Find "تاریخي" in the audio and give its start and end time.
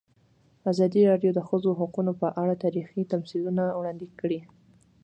2.63-3.01